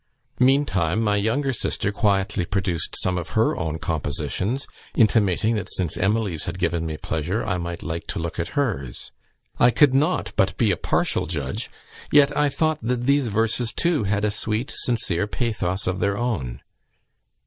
Meantime, 0.49 0.99
my 0.99 1.15
younger 1.15 1.53
sister 1.53 1.91
quietly 1.91 2.43
produced 2.43 2.95
some 2.99 3.19
of 3.19 3.29
her 3.37 3.55
own 3.55 3.77
compositions, 3.77 4.65
intimating 4.95 5.53
that 5.53 5.71
since 5.71 5.95
Emily's 5.95 6.45
had 6.45 6.57
given 6.57 6.87
me 6.87 6.97
pleasure, 6.97 7.45
I 7.45 7.59
might 7.59 7.83
like 7.83 8.07
to 8.07 8.17
look 8.17 8.39
at 8.39 8.57
hers. 8.57 9.11
I 9.59 9.69
could 9.69 9.93
not 9.93 10.33
but 10.35 10.57
be 10.57 10.71
a 10.71 10.75
partial 10.75 11.27
judge, 11.27 11.69
yet 12.11 12.35
I 12.35 12.49
thought 12.49 12.79
that 12.81 13.05
these 13.05 13.27
verses 13.27 13.71
too 13.71 14.05
had 14.05 14.25
a 14.25 14.31
sweet 14.31 14.73
sincere 14.75 15.27
pathos 15.27 15.85
of 15.85 15.99
their 15.99 16.17
own. 16.17 16.61